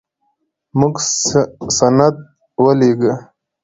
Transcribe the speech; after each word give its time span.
موږ 0.79 0.95
سند 1.77 2.15
ولېږه. 2.63 3.13